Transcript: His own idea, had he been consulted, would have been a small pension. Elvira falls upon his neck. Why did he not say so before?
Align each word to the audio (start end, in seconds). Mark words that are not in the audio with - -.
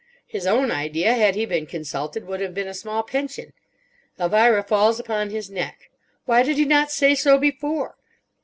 His 0.25 0.47
own 0.47 0.71
idea, 0.71 1.13
had 1.13 1.35
he 1.35 1.45
been 1.45 1.67
consulted, 1.67 2.25
would 2.25 2.41
have 2.41 2.55
been 2.55 2.67
a 2.67 2.73
small 2.73 3.03
pension. 3.03 3.53
Elvira 4.19 4.63
falls 4.63 4.99
upon 4.99 5.29
his 5.29 5.51
neck. 5.51 5.91
Why 6.25 6.41
did 6.41 6.57
he 6.57 6.65
not 6.65 6.89
say 6.89 7.13
so 7.13 7.37
before? 7.37 7.97